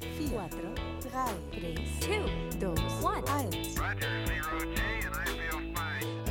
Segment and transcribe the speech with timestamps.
[0.00, 2.26] 4, 3,
[2.58, 3.22] 2, 1.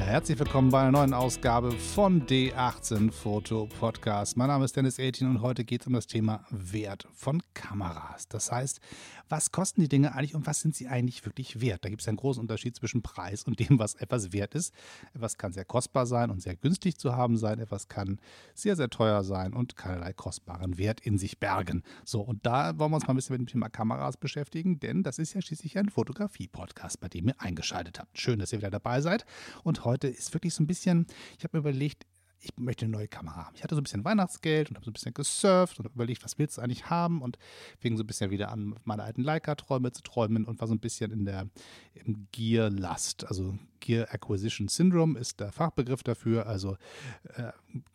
[0.05, 4.35] Herzlich willkommen bei einer neuen Ausgabe von D18 Foto Podcast.
[4.35, 8.27] Mein Name ist Dennis 18 und heute geht es um das Thema Wert von Kameras.
[8.27, 8.81] Das heißt,
[9.29, 11.85] was kosten die Dinge eigentlich und was sind sie eigentlich wirklich wert?
[11.85, 14.75] Da gibt es einen großen Unterschied zwischen Preis und dem, was etwas wert ist.
[15.15, 17.59] Etwas kann sehr kostbar sein und sehr günstig zu haben sein.
[17.59, 18.19] Etwas kann
[18.53, 21.81] sehr, sehr teuer sein und keinerlei kostbaren Wert in sich bergen.
[22.03, 25.01] So, und da wollen wir uns mal ein bisschen mit dem Thema Kameras beschäftigen, denn
[25.01, 28.19] das ist ja schließlich ein Fotografie-Podcast, bei dem ihr eingeschaltet habt.
[28.19, 29.25] Schön, dass ihr wieder dabei seid.
[29.63, 31.07] Und heute ist wirklich so ein bisschen,
[31.37, 32.05] ich habe mir überlegt,
[32.43, 33.55] ich möchte eine neue Kamera haben.
[33.55, 36.37] Ich hatte so ein bisschen Weihnachtsgeld und habe so ein bisschen gesurft und überlegt, was
[36.37, 37.37] willst du eigentlich haben und
[37.79, 40.79] fing so ein bisschen wieder an, meine alten Leica-Träume zu träumen und war so ein
[40.79, 41.47] bisschen in der
[41.93, 43.25] im Gear-Last.
[43.27, 46.77] Also Gear Acquisition Syndrome ist der Fachbegriff dafür, also
[47.35, 47.51] äh,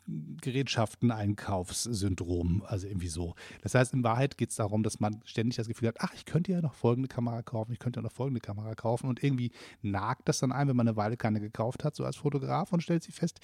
[0.07, 3.35] Gerätschaften-Einkaufssyndrom, also irgendwie so.
[3.63, 6.27] Das heißt, in Wahrheit geht es darum, dass man ständig das Gefühl hat, ach, ich
[6.27, 9.51] könnte ja noch folgende Kamera kaufen, ich könnte ja noch folgende Kamera kaufen und irgendwie
[9.81, 12.83] nagt das dann ein, wenn man eine Weile keine gekauft hat, so als Fotograf und
[12.83, 13.41] stellt sich fest,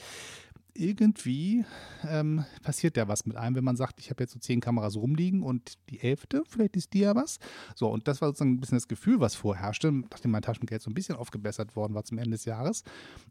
[0.74, 1.64] irgendwie
[2.08, 4.96] ähm, passiert ja was mit einem, wenn man sagt, ich habe jetzt so zehn Kameras
[4.96, 7.38] rumliegen und die elfte, vielleicht ist die ja was.
[7.74, 10.90] So, und das war sozusagen ein bisschen das Gefühl, was vorherrschte, nachdem mein Taschengeld so
[10.90, 12.82] ein bisschen aufgebessert worden war zum Ende des Jahres.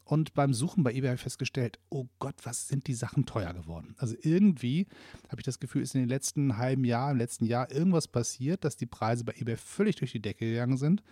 [0.05, 3.53] Und beim Suchen bei eBay habe ich festgestellt, oh Gott, was sind die Sachen teuer
[3.53, 3.95] geworden.
[3.97, 4.87] Also irgendwie
[5.29, 8.63] habe ich das Gefühl, ist in den letzten halben Jahr, im letzten Jahr irgendwas passiert,
[8.63, 11.03] dass die Preise bei eBay völlig durch die Decke gegangen sind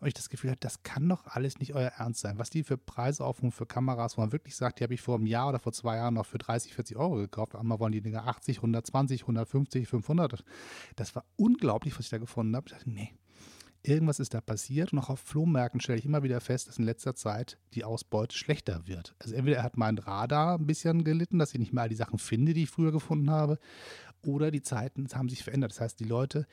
[0.00, 2.38] und ich das Gefühl habe, das kann doch alles nicht euer Ernst sein.
[2.38, 5.16] Was die für Preise aufrufen für Kameras, wo man wirklich sagt, die habe ich vor
[5.16, 7.56] einem Jahr oder vor zwei Jahren noch für 30, 40 Euro gekauft.
[7.56, 10.44] Einmal wollen die Dinger 80, 120, 150, 500.
[10.96, 12.66] Das war unglaublich, was ich da gefunden habe.
[12.68, 13.12] Ich dachte, nee,
[13.82, 14.92] irgendwas ist da passiert.
[14.92, 18.36] Und auch auf Flohmärkten stelle ich immer wieder fest, dass in letzter Zeit die Ausbeute
[18.36, 19.16] schlechter wird.
[19.18, 22.18] Also entweder hat mein Radar ein bisschen gelitten, dass ich nicht mehr all die Sachen
[22.18, 23.58] finde, die ich früher gefunden habe,
[24.26, 25.72] oder die Zeiten haben sich verändert.
[25.72, 26.46] Das heißt, die Leute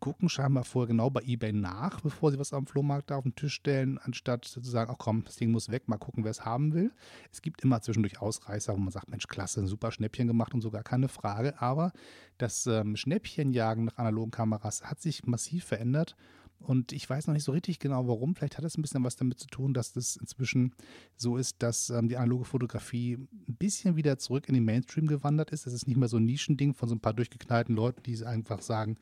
[0.00, 3.34] gucken scheinbar vorher genau bei eBay nach, bevor sie was am Flohmarkt da auf den
[3.34, 6.44] Tisch stellen, anstatt zu sagen, ach komm, das Ding muss weg, mal gucken, wer es
[6.44, 6.92] haben will.
[7.30, 10.82] Es gibt immer zwischendurch Ausreißer, wo man sagt, Mensch, klasse, super Schnäppchen gemacht und sogar
[10.82, 11.60] keine Frage.
[11.60, 11.92] Aber
[12.38, 16.16] das ähm, Schnäppchenjagen nach analogen Kameras hat sich massiv verändert
[16.60, 18.34] und ich weiß noch nicht so richtig genau warum.
[18.34, 20.74] Vielleicht hat es ein bisschen was damit zu tun, dass das inzwischen
[21.16, 25.52] so ist, dass ähm, die analoge Fotografie ein bisschen wieder zurück in den Mainstream gewandert
[25.52, 25.66] ist.
[25.66, 28.60] Das ist nicht mehr so ein Nischending von so ein paar durchgeknallten Leuten, die einfach
[28.60, 28.98] sagen,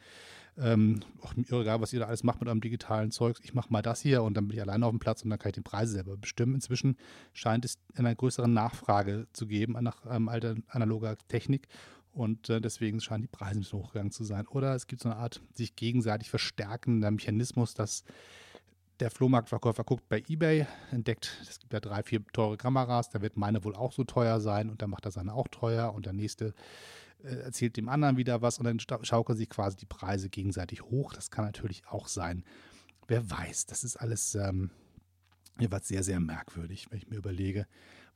[0.61, 1.01] ähm,
[1.37, 4.01] mir egal, was ihr da alles macht mit eurem digitalen Zeugs, ich mache mal das
[4.01, 5.91] hier und dann bin ich alleine auf dem Platz und dann kann ich den Preis
[5.91, 6.55] selber bestimmen.
[6.55, 6.97] Inzwischen
[7.33, 11.69] scheint es eine größere Nachfrage zu geben nach ähm, alter analoger Technik
[12.13, 14.47] und äh, deswegen scheinen die Preise ein bisschen hochgegangen zu sein.
[14.49, 18.05] Oder es gibt so eine Art sich gegenseitig verstärkender Mechanismus, dass
[19.01, 23.37] der Flohmarktverkäufer guckt bei eBay, entdeckt, es gibt ja drei, vier teure Kameras, da wird
[23.37, 26.13] meine wohl auch so teuer sein und dann macht er seine auch teuer und der
[26.13, 26.55] nächste
[27.23, 31.13] äh, erzählt dem anderen wieder was und dann schaukeln sich quasi die Preise gegenseitig hoch.
[31.13, 32.45] Das kann natürlich auch sein.
[33.07, 34.71] Wer weiß, das ist alles ähm,
[35.59, 37.67] jeweils sehr, sehr merkwürdig, wenn ich mir überlege,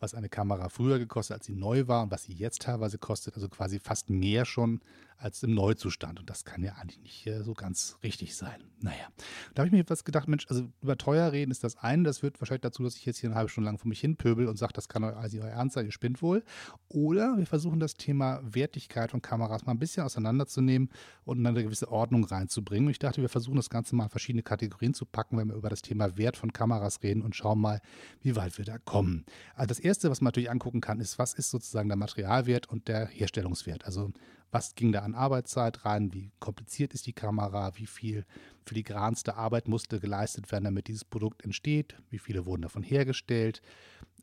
[0.01, 3.35] was eine Kamera früher gekostet, als sie neu war und was sie jetzt teilweise kostet.
[3.35, 4.81] Also quasi fast mehr schon
[5.19, 6.21] als im Neuzustand.
[6.21, 8.63] Und das kann ja eigentlich nicht so ganz richtig sein.
[8.81, 9.09] Naja,
[9.55, 12.03] da habe ich mir etwas gedacht, Mensch, also über teuer reden ist das eine.
[12.03, 14.17] Das führt wahrscheinlich dazu, dass ich jetzt hier eine halbe Stunde lang vor mich hin
[14.17, 16.43] pöbel und sage, das kann also euer Ernst sein, ihr spinnt wohl.
[16.89, 20.91] Oder wir versuchen das Thema Wertigkeit von Kameras mal ein bisschen auseinanderzunehmen
[21.25, 22.87] und in eine gewisse Ordnung reinzubringen.
[22.87, 25.55] Und ich dachte, wir versuchen das Ganze mal in verschiedene Kategorien zu packen, wenn wir
[25.55, 27.81] über das Thema Wert von Kameras reden und schauen mal,
[28.21, 29.25] wie weit wir da kommen.
[29.55, 32.89] Also das Erste, was man natürlich angucken kann, ist, was ist sozusagen der Materialwert und
[32.89, 33.85] der Herstellungswert.
[33.85, 34.13] Also
[34.53, 38.27] was ging da an Arbeitszeit rein, wie kompliziert ist die Kamera, wie viel
[38.65, 43.63] filigranste Arbeit musste geleistet werden, damit dieses Produkt entsteht, wie viele wurden davon hergestellt,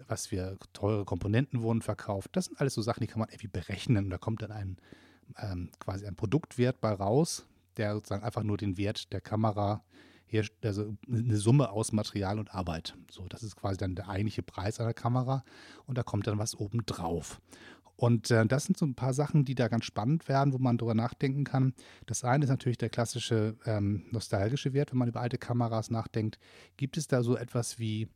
[0.07, 2.29] was für teure Komponenten wurden verkauft.
[2.33, 4.77] Das sind alles so Sachen, die kann man irgendwie berechnen da kommt dann ein
[5.37, 7.45] ähm, quasi ein Produktwert bei raus,
[7.77, 9.83] der sozusagen einfach nur den Wert der Kamera
[10.61, 12.95] also eine Summe aus Material und Arbeit.
[13.09, 15.43] So, das ist quasi dann der eigentliche Preis einer Kamera
[15.87, 17.41] und da kommt dann was oben drauf.
[17.99, 20.77] Und äh, das sind so ein paar Sachen, die da ganz spannend werden, wo man
[20.77, 21.73] drüber nachdenken kann.
[22.05, 26.39] Das eine ist natürlich der klassische ähm, nostalgische Wert, wenn man über alte Kameras nachdenkt.
[26.77, 28.07] Gibt es da so etwas wie,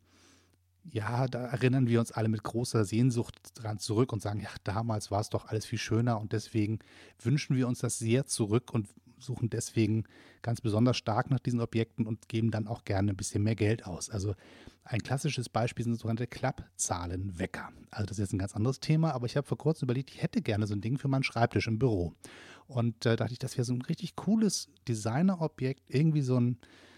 [0.90, 5.12] ja, da erinnern wir uns alle mit großer Sehnsucht dran zurück und sagen, ja, damals
[5.12, 6.80] war es doch alles viel schöner und deswegen
[7.22, 8.88] wünschen wir uns das sehr zurück und
[9.18, 10.06] suchen deswegen
[10.42, 13.86] ganz besonders stark nach diesen Objekten und geben dann auch gerne ein bisschen mehr Geld
[13.86, 14.10] aus.
[14.10, 14.34] Also
[14.86, 17.70] ein klassisches Beispiel sind sogenannte Klappzahlenwecker.
[17.90, 20.22] Also das ist jetzt ein ganz anderes Thema, aber ich habe vor kurzem überlegt, ich
[20.22, 22.14] hätte gerne so ein Ding für meinen Schreibtisch im Büro.
[22.68, 26.58] Und äh, dachte ich, das wäre so ein richtig cooles Designerobjekt, irgendwie so ein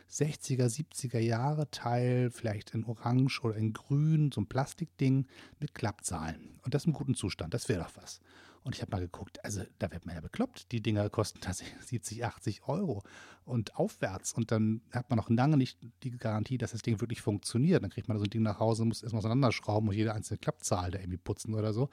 [0.09, 5.27] 60er, 70er Jahre Teil, vielleicht in Orange oder in Grün, so ein Plastikding
[5.59, 6.59] mit Klappzahlen.
[6.63, 8.19] Und das im guten Zustand, das wäre doch was.
[8.65, 10.71] Und ich habe mal geguckt, also da wird man ja bekloppt.
[10.71, 13.03] Die Dinger kosten tatsächlich 70, 80 Euro
[13.45, 14.33] und aufwärts.
[14.33, 17.83] Und dann hat man noch lange nicht die Garantie, dass das Ding wirklich funktioniert.
[17.83, 20.89] Dann kriegt man so ein Ding nach Hause, muss erstmal auseinanderschrauben und jede einzelne Klappzahl
[20.89, 21.89] da irgendwie putzen oder so.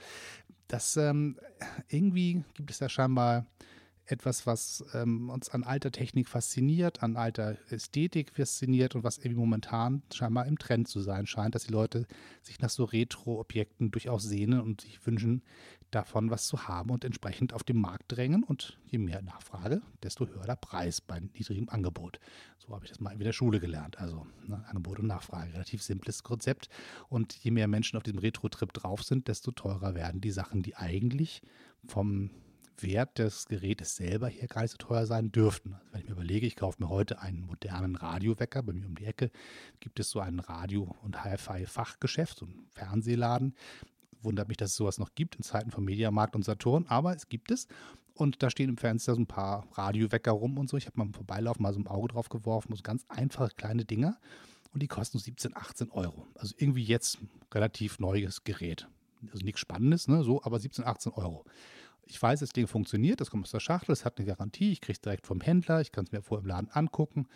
[0.66, 1.38] Das ähm,
[1.88, 3.44] irgendwie gibt es ja scheinbar
[4.06, 9.40] etwas, was ähm, uns an alter Technik fasziniert, an alter Ästhetik fasziniert und was irgendwie
[9.40, 12.06] momentan scheinbar im Trend zu sein scheint, dass die Leute
[12.42, 15.42] sich nach so Retro-Objekten durchaus sehnen und sich wünschen,
[15.94, 18.42] davon was zu haben und entsprechend auf den Markt drängen.
[18.42, 22.18] Und je mehr Nachfrage, desto höher der Preis bei niedrigem Angebot.
[22.58, 23.98] So habe ich das mal in der Schule gelernt.
[23.98, 26.68] Also ne, Angebot und Nachfrage, relativ simples Konzept.
[27.08, 30.76] Und je mehr Menschen auf diesem Retro-Trip drauf sind, desto teurer werden die Sachen, die
[30.76, 31.42] eigentlich
[31.86, 32.30] vom
[32.82, 35.74] Wert des Gerätes selber hier gar nicht so teuer sein dürften.
[35.74, 38.96] Also wenn ich mir überlege, ich kaufe mir heute einen modernen Radiowecker, bei mir um
[38.96, 39.30] die Ecke
[39.80, 43.54] gibt es so ein Radio- und Hi-Fi-Fachgeschäft, so einen Fernsehladen.
[44.24, 47.28] Wundert mich, dass es sowas noch gibt in Zeiten von Mediamarkt und Saturn, aber es
[47.28, 47.66] gibt es.
[48.14, 50.76] Und da stehen im Fenster so ein paar Radiowecker rum und so.
[50.76, 53.84] Ich habe mal im Vorbeilaufen mal so ein Auge drauf geworfen, so ganz einfache kleine
[53.84, 54.18] Dinger.
[54.72, 56.26] Und die kosten 17, 18 Euro.
[56.34, 57.18] Also irgendwie jetzt
[57.52, 58.88] relativ neues Gerät.
[59.30, 60.24] Also nichts Spannendes, ne?
[60.24, 61.44] so, aber 17, 18 Euro
[62.06, 64.80] ich weiß, das Ding funktioniert, das kommt aus der Schachtel, es hat eine Garantie, ich
[64.80, 67.26] kriege es direkt vom Händler, ich kann es mir vorher im Laden angucken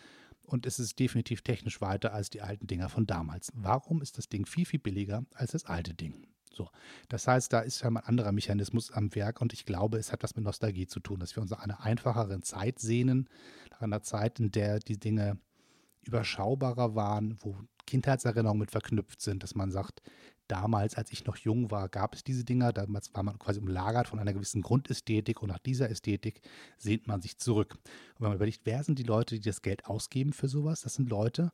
[0.43, 3.51] und es ist definitiv technisch weiter als die alten Dinger von damals.
[3.55, 6.27] Warum ist das Ding viel, viel billiger als das alte Ding?
[6.57, 6.69] So,
[7.07, 10.11] das heißt, da ist ja mal ein anderer Mechanismus am Werk und ich glaube, es
[10.11, 13.29] hat was mit Nostalgie zu tun, dass wir uns nach einer einfacheren Zeit sehnen,
[13.69, 15.37] nach einer Zeit, in der die Dinge
[16.01, 17.55] überschaubarer waren, wo
[17.85, 20.01] Kindheitserinnerungen mit verknüpft sind, dass man sagt,
[20.47, 22.73] damals, als ich noch jung war, gab es diese Dinger.
[22.73, 26.41] Damals war man quasi umlagert von einer gewissen Grundästhetik und nach dieser Ästhetik
[26.77, 27.73] sehnt man sich zurück.
[27.75, 30.81] Und wenn man überlegt, wer sind die Leute, die das Geld ausgeben für sowas?
[30.81, 31.51] Das sind Leute,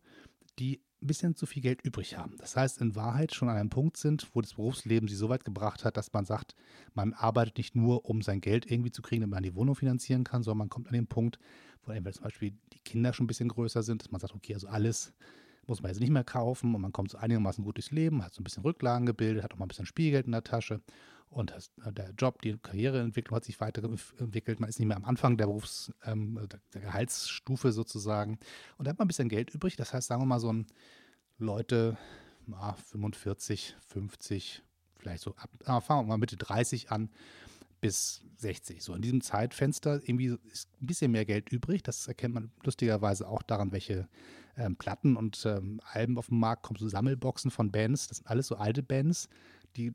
[0.60, 2.36] die ein bisschen zu viel Geld übrig haben.
[2.38, 5.46] Das heißt, in Wahrheit schon an einem Punkt sind, wo das Berufsleben sie so weit
[5.46, 6.56] gebracht hat, dass man sagt,
[6.94, 10.24] man arbeitet nicht nur, um sein Geld irgendwie zu kriegen, damit man die Wohnung finanzieren
[10.24, 11.40] kann, sondern man kommt an den Punkt,
[11.86, 14.54] wo entweder zum Beispiel die Kinder schon ein bisschen größer sind, dass man sagt, okay,
[14.54, 15.14] also alles
[15.68, 18.34] muss man jetzt nicht mehr kaufen und man kommt so einigermaßen gut durchs Leben, hat
[18.34, 20.82] so ein bisschen Rücklagen gebildet, hat auch mal ein bisschen Spielgeld in der Tasche
[21.34, 24.60] und das, der Job, die Karriereentwicklung hat sich weiterentwickelt.
[24.60, 26.40] Man ist nicht mehr am Anfang der Berufs-, ähm,
[26.74, 28.40] der Gehaltsstufe sozusagen
[28.78, 29.76] und da hat man ein bisschen Geld übrig.
[29.76, 30.68] Das heißt, sagen wir mal so ein
[31.38, 31.98] Leute,
[32.52, 34.64] ah, 45, 50,
[34.98, 37.10] vielleicht so ab, ah, fangen wir mal Mitte 30 an
[37.82, 38.82] bis 60.
[38.82, 41.84] So in diesem Zeitfenster irgendwie ist ein bisschen mehr Geld übrig.
[41.84, 44.08] Das erkennt man lustigerweise auch daran, welche
[44.56, 48.08] ähm, Platten und ähm, Alben auf den Markt kommen, so Sammelboxen von Bands.
[48.08, 49.28] Das sind alles so alte Bands,
[49.76, 49.92] die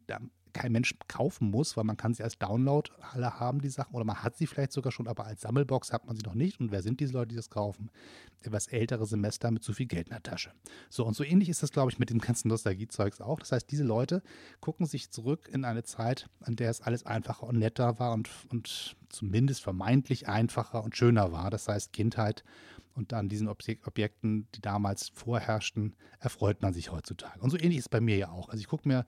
[0.59, 4.05] kein Mensch kaufen muss, weil man kann sie als Download alle haben, die Sachen, oder
[4.05, 6.59] man hat sie vielleicht sogar schon, aber als Sammelbox hat man sie noch nicht.
[6.59, 7.91] Und wer sind diese Leute, die das kaufen?
[8.43, 10.51] Etwas ältere Semester mit zu viel Geld in der Tasche.
[10.91, 13.39] So, und so ähnlich ist das, glaube ich, mit dem ganzen Nostalgie-Zeugs auch.
[13.39, 14.23] Das heißt, diese Leute
[14.61, 18.29] gucken sich zurück in eine Zeit, an der es alles einfacher und netter war und,
[18.51, 21.51] und zumindest vermeintlich einfacher und schöner war.
[21.51, 22.43] Das heißt, Kindheit
[22.95, 27.41] und an diesen Objekten, die damals vorherrschten, erfreut man sich heutzutage.
[27.41, 28.49] Und so ähnlich ist es bei mir ja auch.
[28.49, 29.07] Also ich gucke mir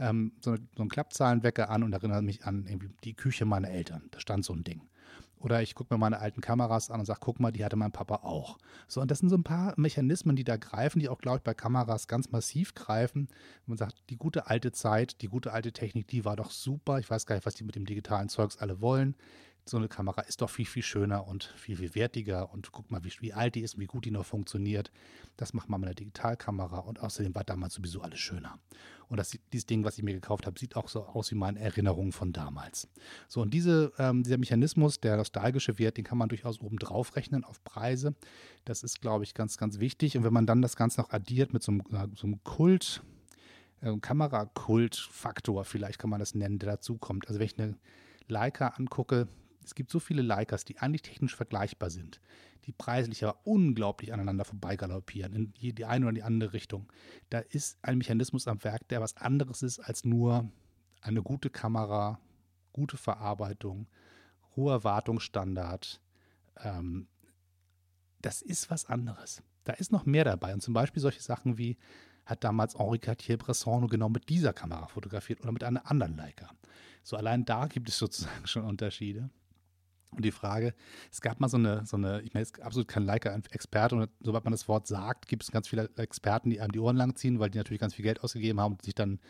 [0.00, 2.66] ähm, so, so einen Klappzahlenwecker an und erinnere mich an
[3.04, 4.08] die Küche meiner Eltern.
[4.10, 4.82] Da stand so ein Ding.
[5.38, 7.92] Oder ich gucke mir meine alten Kameras an und sage, guck mal, die hatte mein
[7.92, 8.58] Papa auch.
[8.88, 11.42] So, und das sind so ein paar Mechanismen, die da greifen, die auch, glaube ich,
[11.42, 13.28] bei Kameras ganz massiv greifen.
[13.64, 16.98] Man sagt, die gute alte Zeit, die gute alte Technik, die war doch super.
[16.98, 19.14] Ich weiß gar nicht, was die mit dem digitalen Zeugs alle wollen
[19.70, 22.52] so eine Kamera ist doch viel, viel schöner und viel, viel wertiger.
[22.52, 24.90] Und guck mal, wie, wie alt die ist und wie gut die noch funktioniert.
[25.36, 28.58] Das macht man mit einer Digitalkamera und außerdem war damals sowieso alles schöner.
[29.08, 31.58] Und das, dieses Ding, was ich mir gekauft habe, sieht auch so aus wie meine
[31.58, 32.88] Erinnerungen von damals.
[33.28, 37.16] So, und diese, ähm, dieser Mechanismus, der nostalgische Wert, den kann man durchaus oben drauf
[37.16, 38.14] rechnen auf Preise.
[38.64, 40.16] Das ist, glaube ich, ganz, ganz wichtig.
[40.16, 43.02] Und wenn man dann das Ganze noch addiert mit so einem, äh, so einem Kult,
[43.80, 47.28] äh, Kamerakult-Faktor, vielleicht kann man das nennen, der dazukommt.
[47.28, 47.76] Also wenn ich eine
[48.28, 49.26] Leica angucke,
[49.64, 52.20] es gibt so viele Leicas, die eigentlich technisch vergleichbar sind,
[52.64, 56.90] die preislich aber unglaublich aneinander vorbeigaloppieren, in die eine oder die andere Richtung.
[57.28, 60.50] Da ist ein Mechanismus am Werk, der was anderes ist als nur
[61.02, 62.20] eine gute Kamera,
[62.72, 63.86] gute Verarbeitung,
[64.56, 66.00] hoher Wartungsstandard.
[66.56, 67.08] Ähm,
[68.20, 69.42] das ist was anderes.
[69.64, 70.52] Da ist noch mehr dabei.
[70.52, 71.78] Und zum Beispiel solche Sachen wie,
[72.26, 76.50] hat damals Henri Cartier-Bresson genau mit dieser Kamera fotografiert oder mit einer anderen Leica.
[77.02, 79.30] So allein da gibt es sozusagen schon Unterschiede.
[80.12, 80.74] Und die Frage,
[81.10, 84.10] es gab mal so eine, so eine ich meine, es ist absolut kein Leica-Experte und
[84.20, 87.38] sobald man das Wort sagt, gibt es ganz viele Experten, die einem die Ohren langziehen,
[87.38, 89.20] weil die natürlich ganz viel Geld ausgegeben haben und sich dann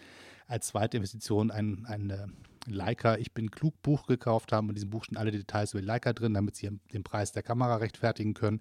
[0.46, 2.34] als zweite Investition ein, ein
[2.66, 4.66] Leica Ich bin klug Buch gekauft haben.
[4.66, 7.42] Und in diesem Buch stehen alle Details über Leica drin, damit sie den Preis der
[7.42, 8.60] Kamera rechtfertigen können.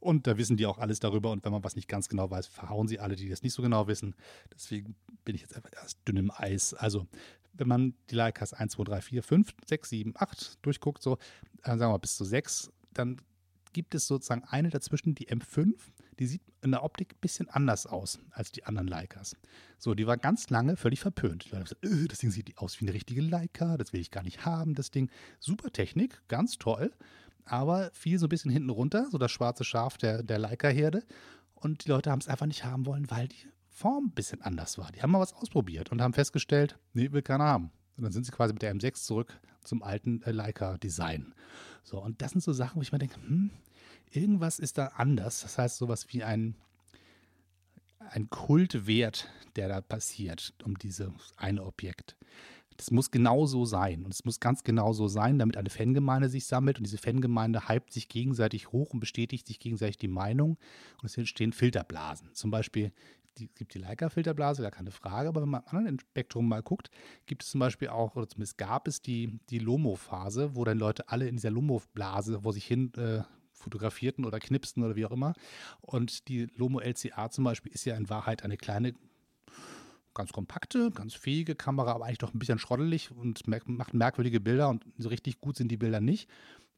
[0.00, 1.30] Und da wissen die auch alles darüber.
[1.30, 3.62] Und wenn man was nicht ganz genau weiß, verhauen sie alle, die das nicht so
[3.62, 4.14] genau wissen.
[4.52, 6.74] Deswegen bin ich jetzt einfach erst dünn im Eis.
[6.74, 7.06] Also
[7.56, 11.18] wenn man die Leicas 1, 2, 3, 4, 5, 6, 7, 8 durchguckt, so,
[11.62, 13.16] äh, sagen wir mal bis zu 6, dann
[13.72, 15.74] gibt es sozusagen eine dazwischen, die M5,
[16.18, 19.36] die sieht in der Optik ein bisschen anders aus als die anderen Leicas.
[19.78, 21.44] So, die war ganz lange völlig verpönt.
[21.44, 24.00] Die Leute haben gesagt, äh, das Ding sieht aus wie eine richtige Leica, das will
[24.00, 25.10] ich gar nicht haben, das Ding.
[25.40, 26.92] Super Technik, ganz toll,
[27.44, 31.04] aber fiel so ein bisschen hinten runter, so das schwarze Schaf der, der Leica-Herde.
[31.54, 34.78] Und die Leute haben es einfach nicht haben wollen, weil die Form ein bisschen anders
[34.78, 34.92] war.
[34.92, 37.72] Die haben mal was ausprobiert und haben festgestellt, nee, will keiner haben.
[37.96, 41.34] Und dann sind sie quasi mit der M6 zurück zum alten äh, Leica-Design.
[41.82, 43.50] So, und das sind so Sachen, wo ich mir denke, hm,
[44.12, 45.40] irgendwas ist da anders.
[45.40, 46.54] Das heißt, sowas wie ein,
[47.98, 52.16] ein Kultwert, der da passiert um dieses eine Objekt.
[52.76, 54.04] Das muss genau so sein.
[54.04, 56.78] Und es muss ganz genau so sein, damit eine Fangemeinde sich sammelt.
[56.78, 60.58] Und diese Fangemeinde hypt sich gegenseitig hoch und bestätigt sich gegenseitig die Meinung.
[61.00, 62.34] Und es entstehen Filterblasen.
[62.34, 62.92] Zum Beispiel
[63.38, 65.28] die, gibt die Leica-Filterblase, gar keine Frage.
[65.28, 66.90] Aber wenn man am anderen Spektrum mal guckt,
[67.26, 71.08] gibt es zum Beispiel auch, oder zumindest gab es die, die Lomo-Phase, wo dann Leute
[71.08, 75.34] alle in dieser Lomo-Blase vor sich hin äh, fotografierten oder knipsten oder wie auch immer.
[75.80, 78.94] Und die Lomo LCA zum Beispiel ist ja in Wahrheit eine kleine
[80.14, 84.68] ganz kompakte, ganz fähige Kamera, aber eigentlich doch ein bisschen schroddelig und macht merkwürdige Bilder
[84.68, 86.28] und so richtig gut sind die Bilder nicht,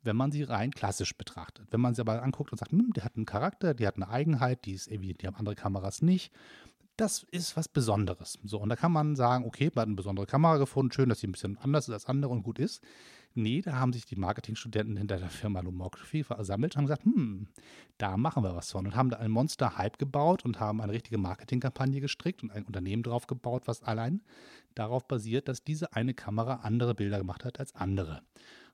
[0.02, 1.66] wenn man sie rein klassisch betrachtet.
[1.70, 4.08] Wenn man sie aber anguckt und sagt, hm, der hat einen Charakter, die hat eine
[4.08, 6.32] Eigenheit, die ist irgendwie, die haben andere Kameras nicht.
[6.96, 8.38] Das ist was Besonderes.
[8.44, 11.20] So, und da kann man sagen, okay, man hat eine besondere Kamera gefunden, schön, dass
[11.20, 12.82] sie ein bisschen anders ist als andere und gut ist.
[13.38, 17.48] Nee, da haben sich die Marketingstudenten hinter der Firma Lomography versammelt und haben gesagt, hm,
[17.98, 21.18] da machen wir was von und haben da einen Monster-Hype gebaut und haben eine richtige
[21.18, 24.22] Marketingkampagne gestrickt und ein Unternehmen drauf gebaut, was allein
[24.74, 28.22] darauf basiert, dass diese eine Kamera andere Bilder gemacht hat als andere.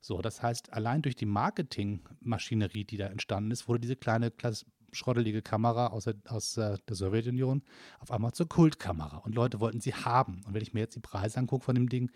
[0.00, 4.32] So, das heißt, allein durch die Marketingmaschinerie, die da entstanden ist, wurde diese kleine
[4.92, 7.62] schrottelige Kamera aus, der, aus der Sowjetunion
[7.98, 10.42] auf einmal zur Kultkamera und Leute wollten sie haben.
[10.46, 12.12] Und wenn ich mir jetzt die Preise angucke von dem Ding,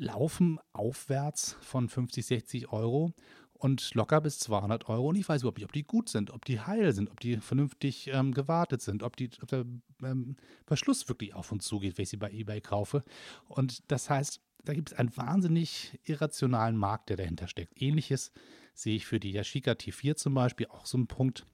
[0.00, 3.12] laufen aufwärts von 50, 60 Euro
[3.52, 5.08] und locker bis 200 Euro.
[5.08, 7.36] Und ich weiß überhaupt nicht, ob die gut sind, ob die heil sind, ob die
[7.36, 9.66] vernünftig ähm, gewartet sind, ob, die, ob der
[10.02, 13.02] ähm, Verschluss wirklich auf und zu geht, wenn ich sie bei eBay kaufe.
[13.46, 17.80] Und das heißt, da gibt es einen wahnsinnig irrationalen Markt, der dahinter steckt.
[17.80, 18.32] Ähnliches
[18.72, 21.44] sehe ich für die Yashica T4 zum Beispiel auch so einen Punkt,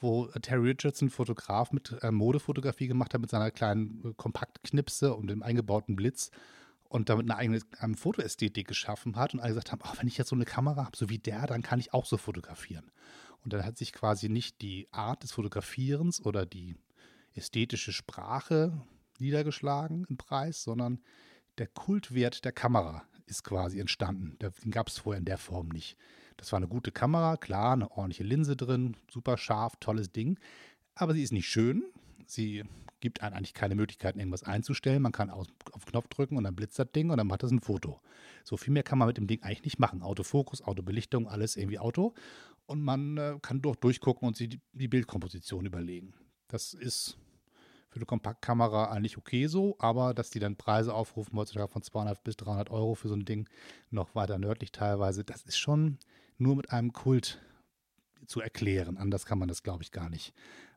[0.00, 5.26] wo Terry Richardson, Fotograf, mit äh, Modefotografie gemacht hat, mit seiner kleinen äh, Kompaktknipse und
[5.26, 6.30] dem eingebauten Blitz
[6.90, 10.18] und damit eine eigene ähm, Fotoästhetik geschaffen hat und alle gesagt haben, oh, wenn ich
[10.18, 12.90] jetzt so eine Kamera habe, so wie der, dann kann ich auch so fotografieren.
[13.42, 16.74] Und dann hat sich quasi nicht die Art des Fotografierens oder die
[17.32, 18.72] ästhetische Sprache
[19.20, 21.00] niedergeschlagen im Preis, sondern
[21.58, 24.36] der Kultwert der Kamera ist quasi entstanden.
[24.40, 25.96] Den gab es vorher in der Form nicht.
[26.38, 30.40] Das war eine gute Kamera, klar, eine ordentliche Linse drin, super scharf, tolles Ding.
[30.96, 31.84] Aber sie ist nicht schön.
[32.30, 32.64] Sie
[33.00, 35.02] gibt einem eigentlich keine Möglichkeiten, irgendwas einzustellen.
[35.02, 37.50] Man kann auf, auf Knopf drücken und dann blitzt das Ding und dann macht das
[37.50, 38.00] ein Foto.
[38.44, 40.02] So viel mehr kann man mit dem Ding eigentlich nicht machen.
[40.02, 42.14] Autofokus, Autobelichtung, alles irgendwie Auto.
[42.66, 46.14] Und man äh, kann doch durchgucken und die, die Bildkomposition überlegen.
[46.48, 47.18] Das ist
[47.88, 52.22] für eine Kompaktkamera eigentlich okay so, aber dass die dann Preise aufrufen, heutzutage von 200
[52.22, 53.48] bis 300 Euro für so ein Ding,
[53.90, 55.98] noch weiter nördlich teilweise, das ist schon
[56.38, 57.40] nur mit einem Kult
[58.26, 58.96] zu erklären.
[58.96, 60.32] Anders kann man das, glaube ich, gar nicht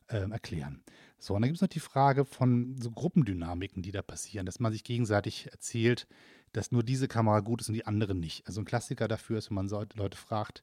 [0.08, 0.82] ähm, erklären.
[1.24, 4.60] So, und dann gibt es noch die Frage von so Gruppendynamiken, die da passieren, dass
[4.60, 6.06] man sich gegenseitig erzählt,
[6.52, 8.46] dass nur diese Kamera gut ist und die andere nicht.
[8.46, 10.62] Also ein Klassiker dafür ist, wenn man Leute fragt,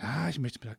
[0.00, 0.78] ja, ich möchte mit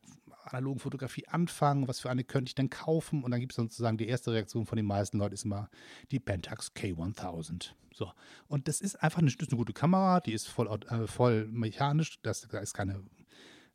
[0.52, 3.22] analogen Fotografie anfangen, was für eine könnte ich denn kaufen?
[3.22, 5.70] Und dann gibt es sozusagen die erste Reaktion von den meisten Leuten ist immer
[6.10, 7.74] die Pentax K1000.
[7.94, 8.10] So,
[8.48, 12.48] und das ist einfach eine, eine gute Kamera, die ist voll, äh, voll mechanisch, das,
[12.50, 13.04] da ist keine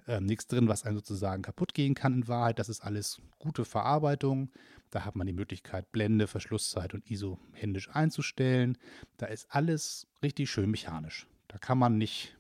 [0.08, 2.60] äh, nichts drin, was einem sozusagen kaputt gehen kann in Wahrheit.
[2.60, 4.50] Das ist alles gute Verarbeitung.
[4.89, 8.77] Da hat man die Möglichkeit, Blende, Verschlusszeit und ISO händisch einzustellen.
[9.17, 11.27] Da ist alles richtig schön mechanisch.
[11.48, 12.38] Da kann man nicht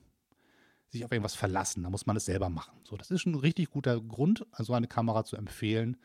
[0.89, 1.83] sich auf irgendwas verlassen.
[1.83, 2.79] Da muss man es selber machen.
[2.83, 5.97] So, das ist ein richtig guter Grund, so eine Kamera zu empfehlen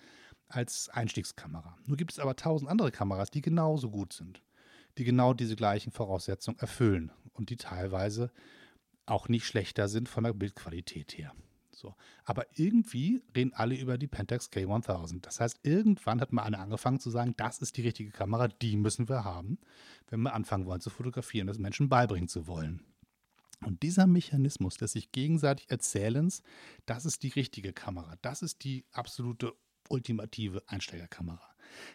[0.49, 1.77] als Einstiegskamera.
[1.87, 4.43] Nur gibt es aber tausend andere Kameras, die genauso gut sind,
[4.99, 8.31] die genau diese gleichen Voraussetzungen erfüllen und die teilweise
[9.07, 11.33] auch nicht schlechter sind von der Bildqualität her.
[11.75, 11.95] So.
[12.25, 15.21] Aber irgendwie reden alle über die Pentax K1000.
[15.23, 18.76] Das heißt, irgendwann hat mal einer angefangen zu sagen, das ist die richtige Kamera, die
[18.76, 19.59] müssen wir haben,
[20.09, 22.83] wenn wir anfangen wollen zu fotografieren, das Menschen beibringen zu wollen.
[23.64, 26.43] Und dieser Mechanismus des sich gegenseitig Erzählens,
[26.85, 28.17] das ist die richtige Kamera.
[28.23, 29.52] Das ist die absolute
[29.88, 31.49] ultimative Einsteigerkamera.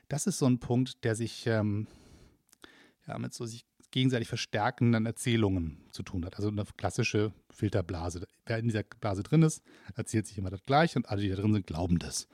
[0.07, 1.87] Das ist so ein Punkt, der sich ähm,
[3.05, 6.35] ja, mit so sich gegenseitig verstärkenden Erzählungen zu tun hat.
[6.35, 8.27] Also eine klassische Filterblase.
[8.45, 9.63] Wer in dieser Blase drin ist,
[9.95, 12.27] erzählt sich immer das Gleiche und alle, die da drin sind, glauben das.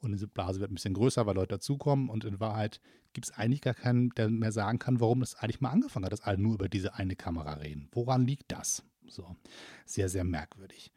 [0.00, 2.08] Und diese Blase wird ein bisschen größer, weil Leute dazukommen.
[2.08, 2.80] Und in Wahrheit
[3.12, 6.12] gibt es eigentlich gar keinen, der mehr sagen kann, warum das eigentlich mal angefangen hat,
[6.12, 7.88] dass alle nur über diese eine Kamera reden.
[7.92, 8.82] Woran liegt das?
[9.08, 9.36] So,
[9.84, 10.92] sehr, sehr merkwürdig.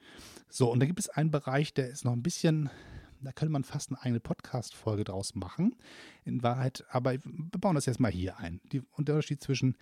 [0.47, 2.69] So, und da gibt es einen Bereich, der ist noch ein bisschen,
[3.23, 5.75] da könnte man fast eine eigene Podcast-Folge draus machen.
[6.23, 8.61] In Wahrheit, aber wir bauen das jetzt mal hier ein.
[8.71, 9.77] Die, und der Unterschied zwischen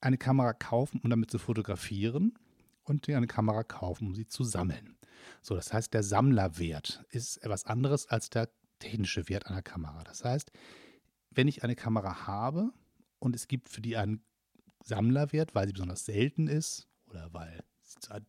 [0.00, 2.38] eine Kamera kaufen, um damit zu fotografieren
[2.84, 4.96] und eine Kamera kaufen, um sie zu sammeln.
[5.40, 10.02] So, das heißt, der Sammlerwert ist etwas anderes als der technische Wert einer Kamera.
[10.04, 10.50] Das heißt,
[11.30, 12.72] wenn ich eine Kamera habe
[13.18, 14.24] und es gibt für die einen
[14.84, 17.62] Sammlerwert, weil sie besonders selten ist oder weil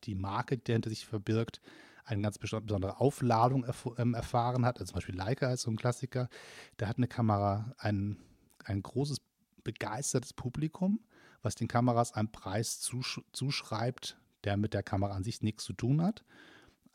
[0.03, 1.61] die Marke, die hinter sich verbirgt,
[2.05, 4.79] eine ganz besondere Aufladung erf ähm, erfahren hat.
[4.79, 6.29] Also zum Beispiel Leica ist so ein Klassiker.
[6.77, 8.17] Da hat eine Kamera ein,
[8.63, 9.17] ein großes,
[9.63, 10.99] begeistertes Publikum,
[11.41, 15.73] was den Kameras einen Preis zusch zuschreibt, der mit der Kamera an sich nichts zu
[15.73, 16.23] tun hat.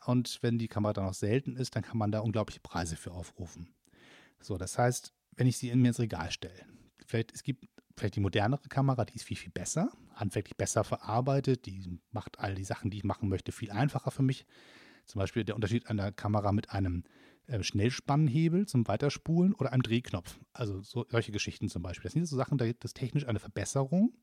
[0.05, 3.11] Und wenn die Kamera dann noch selten ist, dann kann man da unglaubliche Preise für
[3.11, 3.73] aufrufen.
[4.39, 6.65] So, das heißt, wenn ich sie in mir ins Regal stelle,
[7.05, 11.65] vielleicht, es gibt vielleicht die modernere Kamera, die ist viel, viel besser, handwerklich besser verarbeitet,
[11.65, 14.45] die macht all die Sachen, die ich machen möchte, viel einfacher für mich.
[15.09, 17.03] Zum Beispiel der Unterschied einer Kamera mit einem
[17.47, 20.39] äh, Schnellspannhebel zum Weiterspulen oder einem Drehknopf.
[20.53, 22.03] Also so, solche Geschichten zum Beispiel.
[22.03, 24.13] Das sind so Sachen, da gibt es technisch eine Verbesserung.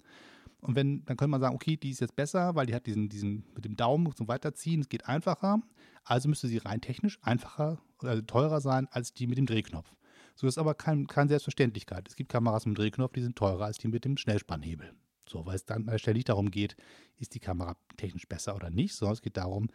[0.61, 3.09] Und wenn, dann könnte man sagen, okay, die ist jetzt besser, weil die hat diesen,
[3.09, 5.61] diesen mit dem Daumen zum Weiterziehen, es geht einfacher.
[6.05, 9.93] Also müsste sie rein technisch einfacher oder also teurer sein als die mit dem Drehknopf.
[10.37, 12.09] So ist aber kein, keine Selbstverständlichkeit.
[12.09, 14.93] Es gibt Kameras mit dem Drehknopf, die sind teurer als die mit dem Schnellspannhebel.
[15.29, 16.77] So, weil es dann Stelle nicht darum geht,
[17.19, 19.69] ist die Kamera technisch besser oder nicht, sondern es geht darum,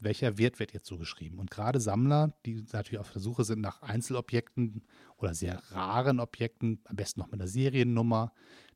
[0.00, 1.38] welcher Wert wird jetzt zugeschrieben.
[1.38, 4.82] Und gerade Sammler, die natürlich auf der Suche sind nach Einzelobjekten
[5.16, 8.32] oder sehr raren Objekten, am besten noch mit einer Seriennummer,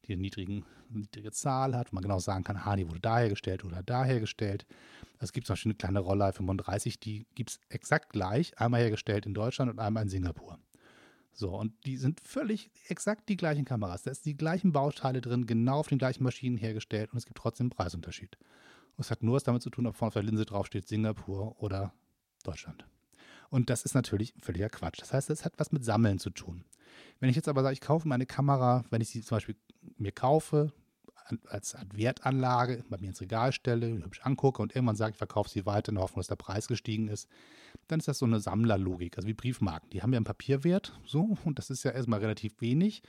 [0.07, 3.19] die eine niedrigen, niedrige Zahl hat, wo man genau sagen kann, ah, die wurde da
[3.19, 4.67] hergestellt oder da hergestellt.
[5.19, 9.27] Es gibt zum Beispiel eine kleine Roller 35, die gibt es exakt gleich, einmal hergestellt
[9.27, 10.59] in Deutschland und einmal in Singapur.
[11.33, 14.03] So, und die sind völlig exakt die gleichen Kameras.
[14.03, 17.39] Da sind die gleichen Bauteile drin, genau auf den gleichen Maschinen hergestellt und es gibt
[17.39, 18.37] trotzdem einen Preisunterschied.
[18.97, 21.61] Und es hat nur was damit zu tun, ob vorne auf der Linse draufsteht Singapur
[21.63, 21.95] oder
[22.45, 22.85] Deutschland.
[23.49, 25.01] Und das ist natürlich völliger Quatsch.
[25.01, 26.65] Das heißt, es hat was mit Sammeln zu tun.
[27.21, 29.57] Wenn ich jetzt aber sage, ich kaufe meine Kamera, wenn ich sie zum Beispiel
[29.97, 30.73] mir kaufe,
[31.49, 35.67] als Wertanlage bei mir ins Regal stelle, hübsch angucke und irgendwann sage, ich verkaufe sie
[35.67, 37.29] weiter in der Hoffnung, dass der Preis gestiegen ist,
[37.93, 39.91] dann ist das so eine Sammlerlogik, also wie Briefmarken.
[39.91, 43.03] Die haben ja einen Papierwert, so, und das ist ja erstmal relativ wenig.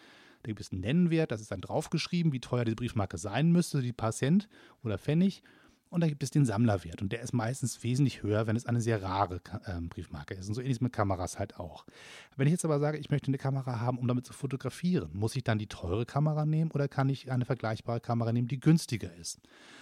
[0.44, 3.82] Da gibt es einen Nennwert, das ist dann draufgeschrieben, wie teuer die Briefmarke sein müsste,
[3.82, 4.50] die paar Cent
[4.84, 5.42] oder Pfennig.
[5.94, 8.82] Und dann gibt es den Sammlerwert und der ist meistens wesentlich höher, wenn es eine
[8.82, 10.48] sehr rare äh, Briefmarke ist.
[10.48, 11.86] Und so ähnlich mit Kameras halt auch.
[12.36, 15.36] Wenn ich jetzt aber sage, ich möchte eine Kamera haben, um damit zu fotografieren, muss
[15.36, 19.14] ich dann die teure Kamera nehmen oder kann ich eine vergleichbare Kamera nehmen, die günstiger
[19.18, 19.40] ist?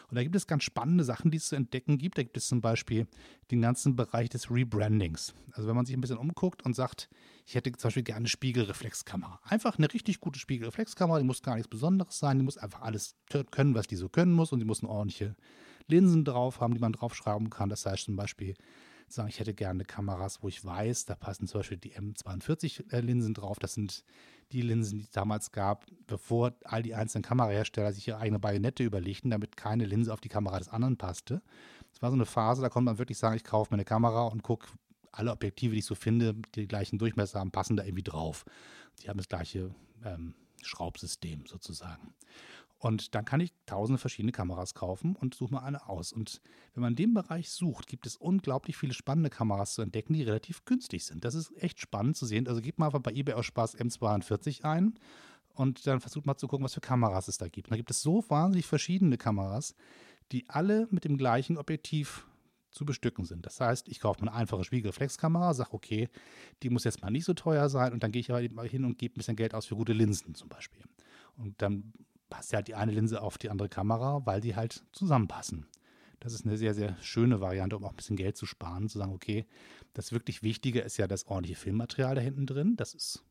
[0.09, 2.17] Und da gibt es ganz spannende Sachen, die es zu entdecken gibt.
[2.17, 3.07] Da gibt es zum Beispiel
[3.49, 5.33] den ganzen Bereich des Rebrandings.
[5.53, 7.07] Also wenn man sich ein bisschen umguckt und sagt,
[7.45, 9.39] ich hätte zum Beispiel gerne eine Spiegelreflexkamera.
[9.45, 13.15] Einfach eine richtig gute Spiegelreflexkamera, die muss gar nichts Besonderes sein, die muss einfach alles
[13.51, 15.37] können, was die so können muss und die muss eine ordentliche
[15.87, 17.69] Linsen drauf haben, die man draufschrauben kann.
[17.69, 18.55] Das heißt zum Beispiel,
[19.13, 23.59] sagen, ich hätte gerne Kameras, wo ich weiß, da passen zum Beispiel die M42-Linsen drauf.
[23.59, 24.03] Das sind
[24.51, 28.83] die Linsen, die es damals gab, bevor all die einzelnen Kamerahersteller sich ihre eigene Bajonette
[28.83, 31.41] überlegten, damit keine Linse auf die Kamera des anderen passte.
[31.91, 34.27] Das war so eine Phase, da konnte man wirklich sagen, ich kaufe mir eine Kamera
[34.27, 34.67] und gucke
[35.11, 38.45] alle Objektive, die ich so finde, die gleichen Durchmesser haben, passen da irgendwie drauf.
[39.01, 39.73] Die haben das gleiche
[40.05, 42.13] ähm, Schraubsystem sozusagen.
[42.81, 46.11] Und dann kann ich tausende verschiedene Kameras kaufen und suche mir eine aus.
[46.11, 46.41] Und
[46.73, 50.23] wenn man in dem Bereich sucht, gibt es unglaublich viele spannende Kameras zu entdecken, die
[50.23, 51.23] relativ günstig sind.
[51.23, 52.47] Das ist echt spannend zu sehen.
[52.47, 54.95] Also gebt mal einfach bei eBay aus Spaß M42 ein
[55.53, 57.67] und dann versucht mal zu gucken, was für Kameras es da gibt.
[57.67, 59.75] Und da gibt es so wahnsinnig verschiedene Kameras,
[60.31, 62.25] die alle mit dem gleichen Objektiv
[62.71, 63.45] zu bestücken sind.
[63.45, 66.09] Das heißt, ich kaufe mir eine einfache Spiegelreflexkamera, sage, okay,
[66.63, 68.97] die muss jetzt mal nicht so teuer sein und dann gehe ich aber hin und
[68.97, 70.81] gebe ein bisschen Geld aus für gute Linsen zum Beispiel.
[71.37, 71.93] Und dann
[72.31, 75.67] passt ja halt die eine Linse auf die andere Kamera, weil die halt zusammenpassen.
[76.19, 78.97] Das ist eine sehr, sehr schöne Variante, um auch ein bisschen Geld zu sparen, zu
[78.97, 79.45] sagen, okay,
[79.93, 82.75] das wirklich Wichtige ist ja das ordentliche Filmmaterial da hinten drin.
[82.75, 83.23] Das ist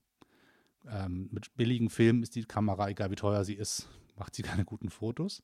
[0.89, 4.65] ähm, mit billigen Filmen ist die Kamera, egal wie teuer sie ist, macht sie keine
[4.65, 5.43] guten Fotos.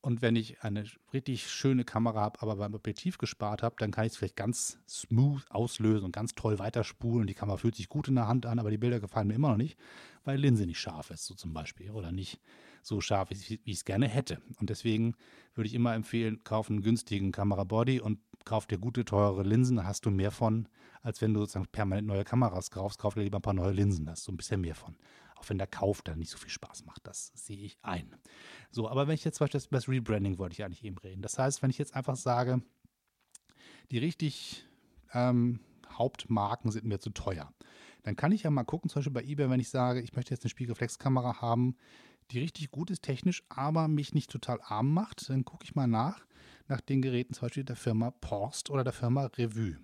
[0.00, 4.06] Und wenn ich eine richtig schöne Kamera habe, aber beim Objektiv gespart habe, dann kann
[4.06, 7.22] ich es vielleicht ganz smooth auslösen und ganz toll weiterspulen.
[7.22, 9.34] Und die Kamera fühlt sich gut in der Hand an, aber die Bilder gefallen mir
[9.34, 9.76] immer noch nicht,
[10.24, 11.90] weil die Linse nicht scharf ist, so zum Beispiel.
[11.90, 12.40] Oder nicht
[12.86, 14.40] so scharf, wie ich es gerne hätte.
[14.60, 15.14] Und deswegen
[15.54, 19.84] würde ich immer empfehlen, kauf einen günstigen Kamerabody und kauf dir gute, teure Linsen, da
[19.84, 20.68] hast du mehr von,
[21.02, 22.98] als wenn du sozusagen permanent neue Kameras kaufst.
[22.98, 24.96] Kauf dir lieber ein paar neue Linsen, da hast du ein bisschen mehr von.
[25.36, 28.14] Auch wenn der Kauf dann nicht so viel Spaß macht, das sehe ich ein.
[28.70, 31.22] So, aber wenn ich jetzt zum Beispiel das Rebranding wollte ich eigentlich eben reden.
[31.22, 32.62] Das heißt, wenn ich jetzt einfach sage,
[33.90, 34.64] die richtig
[35.12, 37.52] ähm, Hauptmarken sind mir zu teuer.
[38.02, 40.32] dann kann ich ja mal gucken, zum Beispiel bei eBay, wenn ich sage, ich möchte
[40.32, 41.76] jetzt eine Spiegelreflexkamera haben,
[42.30, 45.86] die richtig gut ist technisch, aber mich nicht total arm macht, dann gucke ich mal
[45.86, 46.26] nach,
[46.68, 49.76] nach den Geräten zum Beispiel der Firma Porst oder der Firma Revue.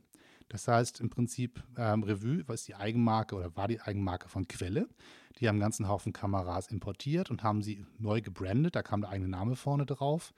[0.49, 4.87] Das heißt im Prinzip ähm, Revue, was die Eigenmarke oder war die Eigenmarke von Quelle.
[5.39, 8.77] Die haben einen ganzen Haufen Kameras importiert und haben sie neu gebrandet.
[8.77, 10.35] Da kam der eigene Name vorne drauf.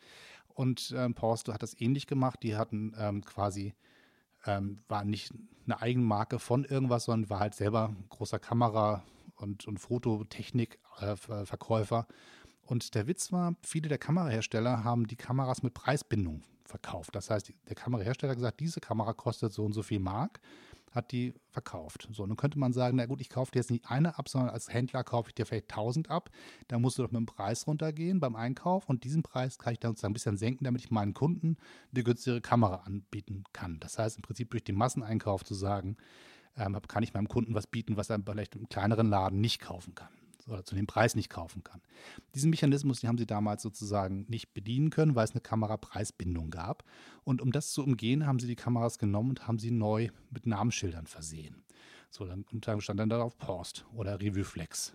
[0.46, 2.44] Und ähm, Porsto hat das ähnlich gemacht.
[2.44, 3.74] Die hatten ähm, quasi,
[4.46, 5.32] ähm, war nicht
[5.64, 9.02] eine Eigenmarke von irgendwas, sondern war halt selber großer Kamera-
[9.36, 12.06] und, und Fototechnik-Verkäufer.
[12.62, 17.14] Und der Witz war, viele der Kamerahersteller haben die Kameras mit Preisbindung verkauft.
[17.14, 20.40] Das heißt, der Kamerahersteller hat gesagt, diese Kamera kostet so und so viel Mark,
[20.94, 22.08] hat die verkauft.
[22.12, 24.50] So, nun könnte man sagen, na gut, ich kaufe dir jetzt nicht eine ab, sondern
[24.50, 26.30] als Händler kaufe ich dir vielleicht 1000 ab.
[26.68, 29.80] Da musst du doch mit dem Preis runtergehen beim Einkauf und diesen Preis kann ich
[29.80, 31.56] dann sozusagen ein bisschen senken, damit ich meinen Kunden
[31.92, 33.80] eine günstigere Kamera anbieten kann.
[33.80, 35.96] Das heißt im Prinzip durch den Masseneinkauf zu sagen,
[36.56, 39.94] ähm, kann ich meinem Kunden was bieten, was er vielleicht im kleineren Laden nicht kaufen
[39.94, 40.08] kann
[40.48, 41.80] oder zu dem Preis nicht kaufen kann.
[42.34, 46.84] Diesen Mechanismus, den haben sie damals sozusagen nicht bedienen können, weil es eine Kamerapreisbindung gab.
[47.24, 50.46] Und um das zu umgehen, haben sie die Kameras genommen und haben sie neu mit
[50.46, 51.64] Namensschildern versehen.
[52.10, 52.44] So, dann
[52.80, 54.94] stand dann darauf Post oder Revue Flex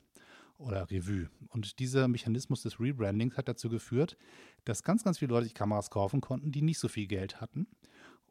[0.57, 1.29] oder Revue.
[1.49, 4.17] Und dieser Mechanismus des Rebrandings hat dazu geführt,
[4.65, 7.67] dass ganz, ganz viele Leute sich Kameras kaufen konnten, die nicht so viel Geld hatten.